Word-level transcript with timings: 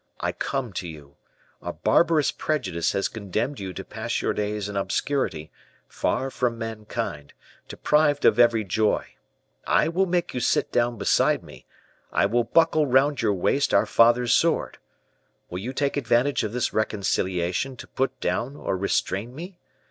I 0.19 0.31
come 0.31 0.73
to 0.73 0.87
you. 0.87 1.17
A 1.61 1.71
barbarous 1.71 2.31
prejudice 2.31 2.93
has 2.93 3.07
condemned 3.07 3.59
you 3.59 3.71
to 3.73 3.83
pass 3.85 4.19
your 4.19 4.33
days 4.33 4.67
in 4.67 4.75
obscurity, 4.75 5.51
far 5.87 6.31
from 6.31 6.57
mankind, 6.57 7.35
deprived 7.67 8.25
of 8.25 8.39
every 8.39 8.63
joy. 8.63 9.05
I 9.67 9.89
will 9.89 10.07
make 10.07 10.33
you 10.33 10.39
sit 10.39 10.71
down 10.71 10.97
beside 10.97 11.43
me; 11.43 11.67
I 12.11 12.25
will 12.25 12.45
buckle 12.45 12.87
round 12.87 13.21
your 13.21 13.35
waist 13.35 13.75
our 13.75 13.85
father's 13.85 14.33
sword. 14.33 14.79
Will 15.51 15.59
you 15.59 15.71
take 15.71 15.95
advantage 15.97 16.41
of 16.43 16.51
this 16.51 16.73
reconciliation 16.73 17.77
to 17.77 17.85
put 17.85 18.19
down 18.19 18.55
or 18.55 18.75
restrain 18.75 19.35
me? 19.35 19.59